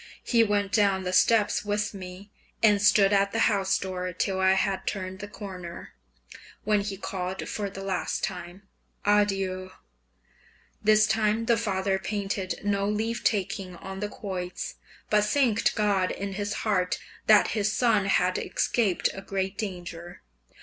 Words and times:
He 0.23 0.43
went 0.43 0.71
down 0.71 1.03
the 1.03 1.13
steps 1.13 1.63
with 1.63 1.93
me, 1.93 2.31
and 2.63 2.81
stood 2.81 3.13
at 3.13 3.31
the 3.33 3.41
house 3.45 3.77
door 3.77 4.11
till 4.13 4.39
I 4.39 4.53
had 4.53 4.87
turned 4.87 5.19
the 5.19 5.27
corner, 5.27 5.93
when 6.63 6.81
he 6.81 6.97
called 6.97 7.47
for 7.47 7.69
the 7.69 7.83
last 7.83 8.23
time, 8.23 8.63
"Adieu!" 9.05 9.69
This 10.81 11.05
time 11.05 11.45
the 11.45 11.55
father 11.55 11.99
painted 11.99 12.61
no 12.63 12.89
leave 12.89 13.23
taking 13.23 13.75
on 13.75 13.99
the 13.99 14.09
quoits, 14.09 14.73
but 15.11 15.23
thanked 15.23 15.75
God 15.75 16.09
in 16.09 16.33
his 16.33 16.53
heart 16.65 16.97
that 17.27 17.49
his 17.49 17.71
son 17.71 18.05
had 18.07 18.39
escaped 18.39 19.07
a 19.13 19.21
great 19.21 19.55
danger. 19.55 20.23